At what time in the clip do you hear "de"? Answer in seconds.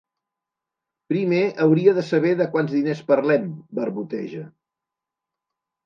1.99-2.05, 2.41-2.49